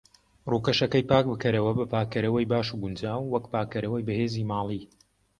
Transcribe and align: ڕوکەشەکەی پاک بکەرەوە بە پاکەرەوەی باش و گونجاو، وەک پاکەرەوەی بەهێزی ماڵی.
ڕوکەشەکەی 0.51 1.07
پاک 1.11 1.25
بکەرەوە 1.31 1.71
بە 1.79 1.85
پاکەرەوەی 1.93 2.49
باش 2.51 2.67
و 2.71 2.79
گونجاو، 2.83 3.21
وەک 3.33 3.45
پاکەرەوەی 3.53 4.05
بەهێزی 4.07 4.47
ماڵی. 4.51 4.81